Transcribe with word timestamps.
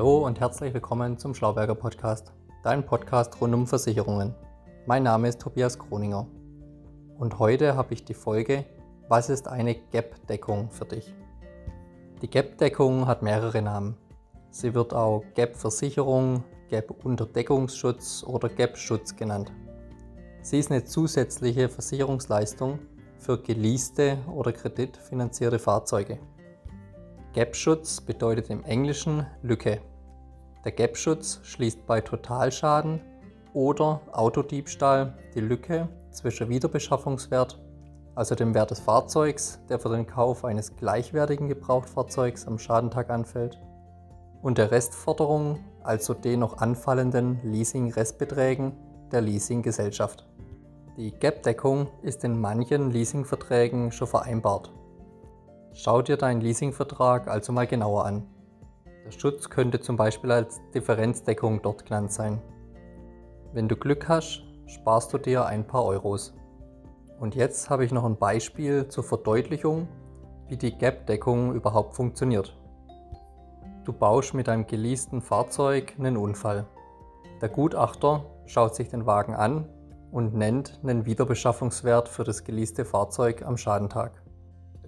Hallo 0.00 0.24
und 0.24 0.40
herzlich 0.40 0.72
willkommen 0.72 1.18
zum 1.18 1.34
Schlauberger 1.34 1.74
Podcast, 1.74 2.32
dein 2.62 2.86
Podcast 2.86 3.38
rund 3.38 3.52
um 3.52 3.66
Versicherungen. 3.66 4.34
Mein 4.86 5.02
Name 5.02 5.28
ist 5.28 5.42
Tobias 5.42 5.78
Kroninger 5.78 6.26
und 7.18 7.38
heute 7.38 7.76
habe 7.76 7.92
ich 7.92 8.06
die 8.06 8.14
Folge 8.14 8.64
Was 9.08 9.28
ist 9.28 9.46
eine 9.46 9.74
GAP-Deckung 9.74 10.70
für 10.70 10.86
dich? 10.86 11.14
Die 12.22 12.30
GAP-Deckung 12.30 13.06
hat 13.06 13.20
mehrere 13.20 13.60
Namen. 13.60 13.94
Sie 14.48 14.72
wird 14.72 14.94
auch 14.94 15.22
GAP-Versicherung, 15.34 16.44
GAP-Unterdeckungsschutz 16.70 18.24
oder 18.26 18.48
GAP-Schutz 18.48 19.16
genannt. 19.16 19.52
Sie 20.40 20.60
ist 20.60 20.70
eine 20.70 20.86
zusätzliche 20.86 21.68
Versicherungsleistung 21.68 22.78
für 23.18 23.36
geleaste 23.42 24.16
oder 24.34 24.52
kreditfinanzierte 24.52 25.58
Fahrzeuge. 25.58 26.18
Gap-Schutz 27.34 28.00
bedeutet 28.00 28.48
im 28.48 28.64
Englischen 28.64 29.26
Lücke. 29.42 29.82
Der 30.64 30.72
Gap-Schutz 30.72 31.40
schließt 31.42 31.86
bei 31.86 32.00
Totalschaden 32.00 33.00
oder 33.54 34.00
Autodiebstahl 34.12 35.14
die 35.34 35.40
Lücke 35.40 35.88
zwischen 36.10 36.48
Wiederbeschaffungswert, 36.48 37.58
also 38.14 38.34
dem 38.34 38.54
Wert 38.54 38.70
des 38.70 38.80
Fahrzeugs, 38.80 39.58
der 39.68 39.78
für 39.78 39.88
den 39.88 40.06
Kauf 40.06 40.44
eines 40.44 40.76
gleichwertigen 40.76 41.48
Gebrauchtfahrzeugs 41.48 42.46
am 42.46 42.58
Schadentag 42.58 43.08
anfällt, 43.08 43.58
und 44.42 44.58
der 44.58 44.70
Restforderung, 44.70 45.60
also 45.82 46.14
den 46.14 46.40
noch 46.40 46.58
anfallenden 46.58 47.40
Leasing-Restbeträgen 47.42 48.72
der 49.12 49.22
Leasinggesellschaft. 49.22 50.26
Die 50.96 51.12
Gap-Deckung 51.12 51.88
ist 52.02 52.24
in 52.24 52.38
manchen 52.38 52.90
Leasingverträgen 52.90 53.92
schon 53.92 54.08
vereinbart. 54.08 54.70
Schau 55.72 56.02
dir 56.02 56.16
deinen 56.16 56.40
Leasingvertrag 56.40 57.28
also 57.28 57.52
mal 57.52 57.66
genauer 57.66 58.04
an. 58.04 58.26
Der 59.10 59.18
Schutz 59.18 59.50
könnte 59.50 59.80
zum 59.80 59.96
Beispiel 59.96 60.30
als 60.30 60.60
Differenzdeckung 60.72 61.60
dort 61.62 61.84
genannt 61.84 62.12
sein. 62.12 62.40
Wenn 63.52 63.66
du 63.66 63.74
Glück 63.74 64.08
hast, 64.08 64.44
sparst 64.66 65.12
du 65.12 65.18
dir 65.18 65.46
ein 65.46 65.66
paar 65.66 65.84
Euros. 65.84 66.32
Und 67.18 67.34
jetzt 67.34 67.70
habe 67.70 67.84
ich 67.84 67.90
noch 67.90 68.04
ein 68.04 68.16
Beispiel 68.16 68.86
zur 68.86 69.02
Verdeutlichung, 69.02 69.88
wie 70.46 70.56
die 70.56 70.78
Gap-Deckung 70.78 71.54
überhaupt 71.54 71.96
funktioniert. 71.96 72.56
Du 73.84 73.92
baust 73.92 74.32
mit 74.32 74.46
deinem 74.46 74.68
geleasten 74.68 75.22
Fahrzeug 75.22 75.96
einen 75.98 76.16
Unfall. 76.16 76.66
Der 77.42 77.48
Gutachter 77.48 78.24
schaut 78.46 78.76
sich 78.76 78.90
den 78.90 79.06
Wagen 79.06 79.34
an 79.34 79.68
und 80.12 80.34
nennt 80.34 80.78
einen 80.84 81.04
Wiederbeschaffungswert 81.04 82.08
für 82.08 82.22
das 82.22 82.44
geleaste 82.44 82.84
Fahrzeug 82.84 83.42
am 83.42 83.56
Schadentag. 83.56 84.22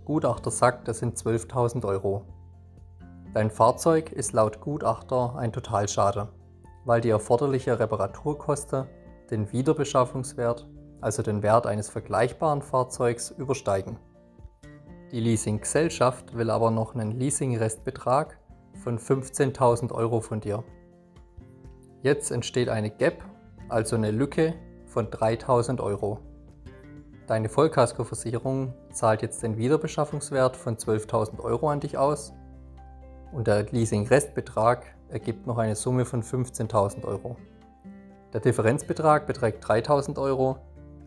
Gutachter 0.04 0.52
sagt, 0.52 0.86
das 0.86 1.00
sind 1.00 1.18
12.000 1.18 1.84
Euro. 1.84 2.24
Dein 3.34 3.50
Fahrzeug 3.50 4.12
ist 4.12 4.34
laut 4.34 4.60
Gutachter 4.60 5.36
ein 5.36 5.54
Totalschaden, 5.54 6.28
weil 6.84 7.00
die 7.00 7.08
erforderliche 7.08 7.78
Reparaturkosten 7.78 8.86
den 9.30 9.50
Wiederbeschaffungswert, 9.52 10.68
also 11.00 11.22
den 11.22 11.42
Wert 11.42 11.66
eines 11.66 11.88
vergleichbaren 11.88 12.60
Fahrzeugs, 12.60 13.30
übersteigen. 13.30 13.98
Die 15.12 15.20
Leasinggesellschaft 15.20 16.36
will 16.36 16.50
aber 16.50 16.70
noch 16.70 16.94
einen 16.94 17.12
Leasingrestbetrag 17.12 18.38
von 18.84 18.98
15.000 18.98 19.92
Euro 19.92 20.20
von 20.20 20.40
dir. 20.40 20.62
Jetzt 22.02 22.32
entsteht 22.32 22.68
eine 22.68 22.90
Gap, 22.90 23.24
also 23.70 23.96
eine 23.96 24.10
Lücke 24.10 24.52
von 24.84 25.06
3.000 25.06 25.82
Euro. 25.82 26.18
Deine 27.26 27.48
Vollkaskoversicherung 27.48 28.74
zahlt 28.92 29.22
jetzt 29.22 29.42
den 29.42 29.56
Wiederbeschaffungswert 29.56 30.54
von 30.54 30.76
12.000 30.76 31.40
Euro 31.40 31.70
an 31.70 31.80
dich 31.80 31.96
aus 31.96 32.34
und 33.32 33.46
der 33.46 33.64
Leasing-Restbetrag 33.64 34.84
ergibt 35.08 35.46
noch 35.46 35.58
eine 35.58 35.74
Summe 35.74 36.04
von 36.04 36.22
15.000 36.22 37.04
Euro. 37.04 37.36
Der 38.32 38.40
Differenzbetrag 38.40 39.26
beträgt 39.26 39.64
3.000 39.64 40.18
Euro, 40.20 40.58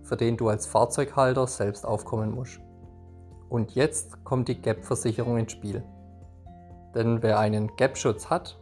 für 0.03 0.17
den 0.17 0.37
du 0.37 0.49
als 0.49 0.67
Fahrzeughalter 0.67 1.47
selbst 1.47 1.85
aufkommen 1.85 2.33
musst. 2.33 2.59
Und 3.49 3.73
jetzt 3.75 4.23
kommt 4.23 4.47
die 4.47 4.61
GAP-Versicherung 4.61 5.37
ins 5.37 5.51
Spiel. 5.51 5.83
Denn 6.93 7.21
wer 7.23 7.39
einen 7.39 7.75
GAP-Schutz 7.75 8.29
hat, 8.29 8.57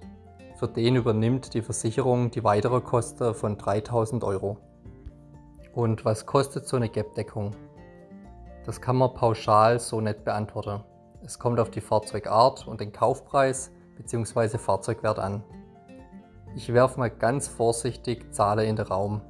für 0.55 0.67
den 0.67 0.95
übernimmt 0.95 1.53
die 1.53 1.61
Versicherung 1.61 2.31
die 2.31 2.43
weitere 2.43 2.79
Kosten 2.79 3.33
von 3.33 3.57
3.000 3.57 4.23
Euro. 4.23 4.57
Und 5.73 6.05
was 6.05 6.25
kostet 6.25 6.67
so 6.67 6.77
eine 6.77 6.89
Gap-Deckung? 6.89 7.51
Das 8.65 8.79
kann 8.79 8.95
man 8.95 9.13
pauschal 9.13 9.79
so 9.79 9.99
nicht 9.99 10.23
beantworten. 10.23 10.83
Es 11.25 11.39
kommt 11.39 11.59
auf 11.61 11.71
die 11.71 11.79
Fahrzeugart 11.79 12.67
und 12.67 12.81
den 12.81 12.91
Kaufpreis 12.91 13.71
bzw. 13.95 14.57
Fahrzeugwert 14.57 15.19
an. 15.19 15.41
Ich 16.53 16.73
werfe 16.73 16.99
mal 16.99 17.09
ganz 17.09 17.47
vorsichtig 17.47 18.33
Zahlen 18.33 18.67
in 18.67 18.75
den 18.75 18.85
Raum. 18.85 19.21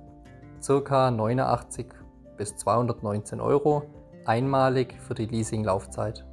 Circa 0.59 1.11
89 1.11 1.93
bis 2.35 2.57
219 2.57 3.39
Euro 3.39 3.83
einmalig 4.25 4.95
für 5.01 5.13
die 5.13 5.27
Leasinglaufzeit. 5.27 6.25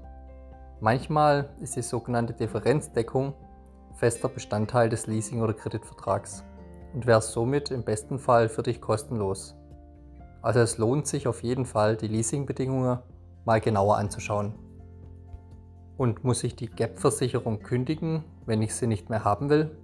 Manchmal 0.81 1.51
ist 1.61 1.77
die 1.77 1.83
sogenannte 1.83 2.33
Differenzdeckung 2.33 3.35
fester 3.97 4.31
Bestandteil 4.31 4.89
des 4.89 5.07
Leasing- 5.07 5.43
oder 5.43 5.53
Kreditvertrags 5.53 6.43
und 6.95 7.07
wäre 7.07 7.21
somit 7.21 7.71
im 7.71 7.85
besten 7.85 8.19
Fall 8.19 8.49
für 8.49 8.63
dich 8.63 8.81
kostenlos. 8.81 9.55
Also 10.41 10.61
es 10.61 10.79
lohnt 10.79 11.07
sich 11.07 11.29
auf 11.29 11.43
jeden 11.43 11.67
Fall, 11.67 11.97
die 11.99 12.09
Leasingbedingungen 12.09 13.01
mal 13.45 13.61
genauer 13.61 13.99
anzuschauen. 13.99 14.55
Und 16.01 16.25
muss 16.25 16.45
ich 16.45 16.57
die 16.57 16.71
Gap-Versicherung 16.71 17.63
kündigen, 17.63 18.25
wenn 18.47 18.63
ich 18.63 18.75
sie 18.75 18.87
nicht 18.87 19.11
mehr 19.11 19.23
haben 19.23 19.51
will? 19.51 19.77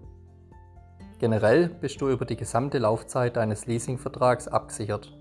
Generell 1.19 1.69
bist 1.69 2.01
du 2.01 2.09
über 2.09 2.25
die 2.25 2.39
gesamte 2.39 2.79
Laufzeit 2.79 3.37
deines 3.37 3.67
Leasingvertrags 3.67 4.49
abgesichert. 4.49 5.15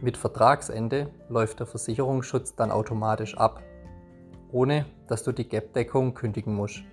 Mit 0.00 0.16
Vertragsende 0.16 1.10
läuft 1.28 1.58
der 1.58 1.66
Versicherungsschutz 1.66 2.54
dann 2.54 2.70
automatisch 2.70 3.36
ab, 3.36 3.60
ohne 4.52 4.86
dass 5.08 5.24
du 5.24 5.32
die 5.32 5.48
Gap-Deckung 5.48 6.14
kündigen 6.14 6.54
musst. 6.54 6.84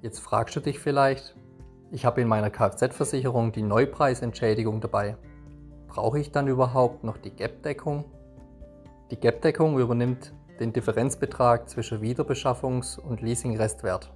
Jetzt 0.00 0.20
fragst 0.20 0.56
du 0.56 0.60
dich 0.60 0.78
vielleicht, 0.78 1.36
ich 1.90 2.06
habe 2.06 2.22
in 2.22 2.28
meiner 2.28 2.48
Kfz-Versicherung 2.48 3.52
die 3.52 3.60
Neupreisentschädigung 3.60 4.80
dabei. 4.80 5.18
Brauche 5.88 6.20
ich 6.20 6.32
dann 6.32 6.48
überhaupt 6.48 7.04
noch 7.04 7.18
die 7.18 7.36
Gap-Deckung? 7.36 8.06
Die 9.10 9.20
Gap-Deckung 9.20 9.78
übernimmt 9.78 10.32
den 10.60 10.72
Differenzbetrag 10.72 11.68
zwischen 11.68 12.00
Wiederbeschaffungs- 12.00 12.98
und 12.98 13.20
Leasingrestwert. 13.20 14.12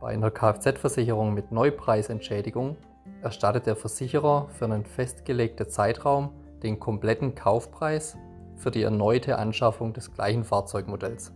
Bei 0.00 0.12
einer 0.12 0.30
Kfz-Versicherung 0.30 1.34
mit 1.34 1.52
Neupreisentschädigung 1.52 2.76
erstattet 3.22 3.66
der 3.66 3.76
Versicherer 3.76 4.48
für 4.50 4.64
einen 4.66 4.84
festgelegten 4.84 5.68
Zeitraum 5.68 6.30
den 6.62 6.78
kompletten 6.78 7.34
Kaufpreis 7.34 8.16
für 8.56 8.70
die 8.70 8.82
erneute 8.82 9.38
Anschaffung 9.38 9.92
des 9.92 10.12
gleichen 10.12 10.44
Fahrzeugmodells. 10.44 11.32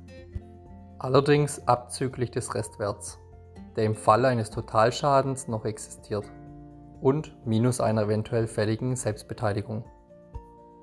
Allerdings 0.98 1.66
abzüglich 1.66 2.30
des 2.30 2.54
Restwerts, 2.54 3.18
der 3.76 3.84
im 3.84 3.94
Falle 3.94 4.28
eines 4.28 4.50
Totalschadens 4.50 5.48
noch 5.48 5.64
existiert 5.64 6.30
und 7.00 7.36
minus 7.44 7.80
einer 7.80 8.02
eventuell 8.02 8.46
fälligen 8.46 8.96
Selbstbeteiligung. 8.96 9.84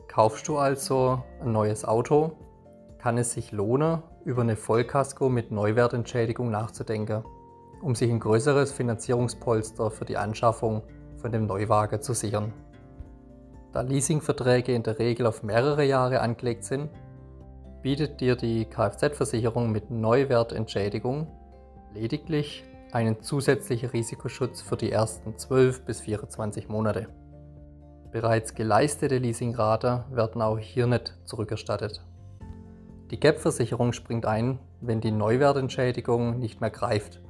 Kaufst 0.08 0.48
du 0.48 0.58
also 0.58 1.24
ein 1.42 1.52
neues 1.52 1.86
Auto, 1.86 2.34
kann 3.02 3.18
es 3.18 3.32
sich 3.32 3.52
lohnen, 3.52 4.04
über 4.26 4.44
eine 4.44 4.56
Vollkasko 4.56 5.28
mit 5.28 5.50
Neuwertentschädigung 5.50 6.52
nachzudenken, 6.52 7.24
um 7.82 7.96
sich 7.96 8.12
ein 8.12 8.20
größeres 8.20 8.72
Finanzierungspolster 8.72 9.90
für 9.90 10.06
die 10.06 10.18
Anschaffung 10.18 10.84
von 11.18 11.32
dem 11.32 11.48
Neuwagen 11.48 12.04
zu 12.04 12.14
sichern. 12.14 12.54
Da 13.74 13.82
Leasingverträge 13.82 14.76
in 14.76 14.84
der 14.84 15.00
Regel 15.00 15.26
auf 15.26 15.42
mehrere 15.42 15.84
Jahre 15.84 16.22
angelegt 16.22 16.64
sind, 16.64 16.92
bietet 17.82 18.22
dir 18.22 18.36
die 18.36 18.66
Kfz-Versicherung 18.66 19.72
mit 19.72 19.90
Neuwertentschädigung 19.90 21.26
lediglich 21.96 22.64
einen 22.92 23.24
zusätzlichen 23.24 23.90
Risikoschutz 23.90 24.62
für 24.62 24.78
die 24.78 24.92
ersten 24.92 25.40
12 25.40 25.86
bis 25.86 26.02
24 26.02 26.70
Monate. 26.70 27.08
Bereits 28.12 28.54
geleistete 28.54 29.18
Leasingrate 29.18 30.06
werden 30.12 30.44
auch 30.44 30.60
hier 30.60 30.86
nicht 30.86 31.18
zurückerstattet. 31.26 32.04
Die 33.12 33.20
GAP-Versicherung 33.20 33.92
springt 33.92 34.26
ein, 34.26 34.58
wenn 34.80 35.02
die 35.02 35.12
Neuwertentschädigung 35.12 36.40
nicht 36.40 36.62
mehr 36.62 36.70
greift. 36.70 37.22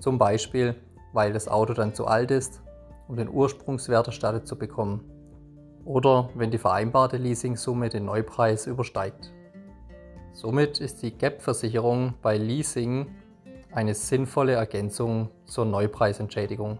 Zum 0.00 0.18
Beispiel, 0.18 0.74
weil 1.12 1.32
das 1.32 1.46
Auto 1.46 1.74
dann 1.74 1.94
zu 1.94 2.08
alt 2.08 2.32
ist, 2.32 2.60
um 3.06 3.16
den 3.16 3.28
Ursprungswert 3.28 4.08
erstattet 4.08 4.48
zu 4.48 4.58
bekommen. 4.58 5.08
Oder 5.84 6.28
wenn 6.34 6.50
die 6.50 6.58
vereinbarte 6.58 7.18
Leasingsumme 7.18 7.88
den 7.88 8.04
Neupreis 8.04 8.66
übersteigt. 8.66 9.32
Somit 10.32 10.80
ist 10.80 11.02
die 11.02 11.16
GAP-Versicherung 11.16 12.14
bei 12.20 12.36
Leasing 12.36 13.06
eine 13.70 13.94
sinnvolle 13.94 14.54
Ergänzung 14.54 15.28
zur 15.44 15.66
Neupreisentschädigung. 15.66 16.78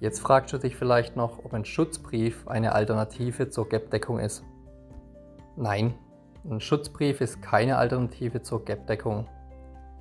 Jetzt 0.00 0.18
fragst 0.18 0.52
du 0.52 0.58
dich 0.58 0.74
vielleicht 0.74 1.14
noch, 1.14 1.44
ob 1.44 1.54
ein 1.54 1.64
Schutzbrief 1.64 2.48
eine 2.48 2.72
Alternative 2.72 3.48
zur 3.48 3.68
Gap-Deckung 3.68 4.18
ist. 4.18 4.42
Nein, 5.56 5.94
ein 6.50 6.60
Schutzbrief 6.60 7.22
ist 7.22 7.40
keine 7.40 7.78
Alternative 7.78 8.42
zur 8.42 8.64
Gap-Deckung. 8.64 9.26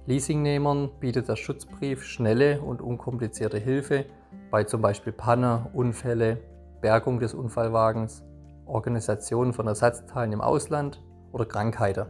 Leasingnehmern 0.06 0.92
bietet 1.00 1.30
der 1.30 1.38
Schutzbrief 1.38 2.04
schnelle 2.04 2.62
und 2.62 2.81
unkomplizierte 2.81 3.57
Hilfe 3.57 4.06
bei 4.51 4.66
zum 4.66 4.81
Beispiel 4.81 5.13
Panne, 5.13 5.69
Unfälle, 5.74 6.40
Bergung 6.81 7.19
des 7.19 7.34
Unfallwagens, 7.34 8.24
Organisation 8.66 9.54
von 9.54 9.68
Ersatzteilen 9.68 10.34
im 10.34 10.42
Ausland 10.42 11.01
oder 11.31 11.45
Krankheiten. 11.45 12.07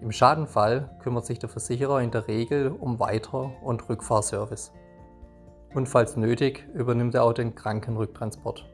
Im 0.00 0.10
Schadenfall 0.10 0.96
kümmert 1.00 1.26
sich 1.26 1.38
der 1.38 1.48
Versicherer 1.48 2.00
in 2.00 2.10
der 2.10 2.26
Regel 2.26 2.68
um 2.68 2.98
Weiter- 2.98 3.52
und 3.62 3.88
Rückfahrservice. 3.88 4.72
Und 5.74 5.88
falls 5.88 6.16
nötig, 6.16 6.66
übernimmt 6.74 7.14
er 7.14 7.22
auch 7.22 7.32
den 7.32 7.54
Krankenrücktransport. 7.54 8.69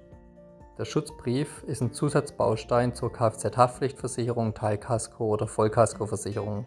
Der 0.79 0.85
Schutzbrief 0.85 1.63
ist 1.63 1.81
ein 1.81 1.95
Zusatzbaustein 1.95 2.95
zur 2.95 3.11
Kfz-Haftpflichtversicherung, 3.11 4.53
Teilkasko 4.53 5.25
oder 5.25 5.47
Vollkaskoversicherung. 5.47 6.67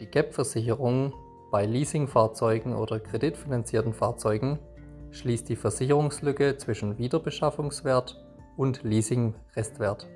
Die 0.00 0.06
GAP-Versicherung 0.06 1.12
bei 1.52 1.66
Leasingfahrzeugen 1.66 2.74
oder 2.74 2.98
kreditfinanzierten 2.98 3.92
Fahrzeugen 3.92 4.58
schließt 5.12 5.48
die 5.48 5.54
Versicherungslücke 5.54 6.56
zwischen 6.56 6.98
Wiederbeschaffungswert 6.98 8.26
und 8.56 8.82
Leasingrestwert, 8.82 10.08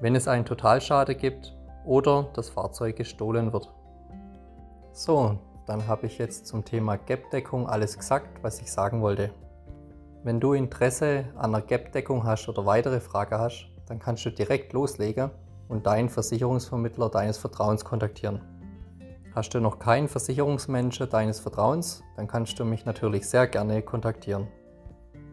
wenn 0.00 0.16
es 0.16 0.26
einen 0.26 0.46
Totalschade 0.46 1.14
gibt 1.16 1.54
oder 1.84 2.30
das 2.32 2.48
Fahrzeug 2.48 2.96
gestohlen 2.96 3.52
wird. 3.52 3.70
So, 4.92 5.38
dann 5.66 5.86
habe 5.86 6.06
ich 6.06 6.16
jetzt 6.16 6.46
zum 6.46 6.64
Thema 6.64 6.96
GAP-Deckung 6.96 7.68
alles 7.68 7.98
gesagt, 7.98 8.42
was 8.42 8.58
ich 8.62 8.72
sagen 8.72 9.02
wollte. 9.02 9.34
Wenn 10.28 10.40
du 10.40 10.52
Interesse 10.52 11.24
an 11.36 11.54
einer 11.54 11.64
Gap-Deckung 11.64 12.24
hast 12.24 12.50
oder 12.50 12.66
weitere 12.66 13.00
Fragen 13.00 13.38
hast, 13.38 13.70
dann 13.86 13.98
kannst 13.98 14.26
du 14.26 14.30
direkt 14.30 14.74
loslegen 14.74 15.30
und 15.68 15.86
deinen 15.86 16.10
Versicherungsvermittler 16.10 17.08
deines 17.08 17.38
Vertrauens 17.38 17.82
kontaktieren. 17.82 18.42
Hast 19.34 19.54
du 19.54 19.60
noch 19.60 19.78
keinen 19.78 20.06
Versicherungsmenschen 20.06 21.08
deines 21.08 21.40
Vertrauens, 21.40 22.02
dann 22.16 22.28
kannst 22.28 22.58
du 22.58 22.66
mich 22.66 22.84
natürlich 22.84 23.26
sehr 23.26 23.46
gerne 23.46 23.80
kontaktieren. 23.80 24.48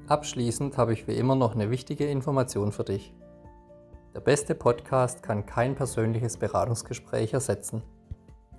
Abschließend 0.07 0.77
habe 0.77 0.93
ich 0.93 1.09
wie 1.09 1.17
immer 1.17 1.35
noch 1.35 1.55
eine 1.55 1.69
wichtige 1.69 2.05
Information 2.05 2.71
für 2.71 2.85
dich. 2.85 3.13
Der 4.13 4.21
beste 4.21 4.55
Podcast 4.55 5.21
kann 5.23 5.45
kein 5.45 5.75
persönliches 5.75 6.37
Beratungsgespräch 6.37 7.33
ersetzen. 7.33 7.83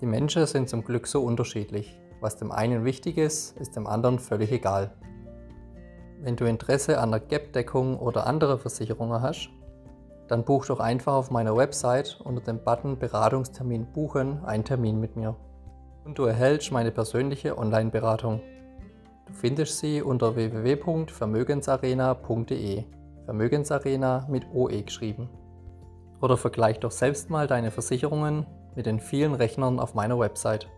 Die 0.02 0.06
Menschen 0.06 0.44
sind 0.44 0.68
zum 0.68 0.84
Glück 0.84 1.06
so 1.06 1.22
unterschiedlich. 1.22 1.98
Was 2.20 2.36
dem 2.36 2.52
einen 2.52 2.84
wichtig 2.84 3.16
ist, 3.16 3.56
ist 3.56 3.74
dem 3.74 3.86
anderen 3.86 4.18
völlig 4.18 4.52
egal. 4.52 4.92
Wenn 6.20 6.36
du 6.36 6.46
Interesse 6.46 6.98
an 6.98 7.10
der 7.10 7.20
Gap-Deckung 7.20 7.98
oder 7.98 8.26
anderer 8.26 8.56
Versicherungen 8.58 9.20
hast, 9.20 9.50
dann 10.28 10.44
buch 10.44 10.64
doch 10.66 10.80
einfach 10.80 11.14
auf 11.14 11.30
meiner 11.30 11.56
Website 11.56 12.18
unter 12.24 12.40
dem 12.40 12.64
Button 12.64 12.98
Beratungstermin 12.98 13.92
buchen 13.92 14.44
einen 14.44 14.64
Termin 14.64 14.98
mit 14.98 15.14
mir. 15.14 15.36
Und 16.04 16.18
du 16.18 16.24
erhältst 16.24 16.72
meine 16.72 16.90
persönliche 16.90 17.58
Online-Beratung. 17.58 18.40
Du 19.26 19.34
findest 19.34 19.78
sie 19.78 20.02
unter 20.02 20.34
www.vermögensarena.de. 20.36 22.84
Vermögensarena 23.24 24.26
mit 24.28 24.46
OE 24.52 24.82
geschrieben. 24.82 25.30
Oder 26.20 26.36
vergleich 26.36 26.80
doch 26.80 26.92
selbst 26.92 27.28
mal 27.28 27.46
deine 27.46 27.70
Versicherungen 27.70 28.46
mit 28.74 28.86
den 28.86 29.00
vielen 29.00 29.34
Rechnern 29.34 29.80
auf 29.80 29.94
meiner 29.94 30.18
Website. 30.18 30.68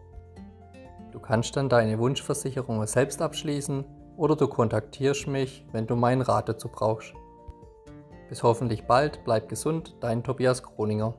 Du 1.13 1.21
kannst 1.21 1.57
dann 1.57 1.69
deine 1.69 1.99
Wunschversicherungen 1.99 2.87
selbst 2.87 3.23
abschließen 3.23 3.85
oder 4.19 4.37
du 4.37 4.49
kontaktierst 4.49 5.29
mich, 5.29 5.65
wenn 5.73 5.87
du 5.87 5.97
meinen 5.97 6.23
Rat 6.23 6.49
dazu 6.49 6.69
brauchst. 6.69 7.15
Bis 8.29 8.43
hoffentlich 8.43 8.85
bald, 8.85 9.25
bleib 9.25 9.49
gesund, 9.49 9.97
dein 10.01 10.23
Tobias 10.23 10.63
Kroninger. 10.63 11.15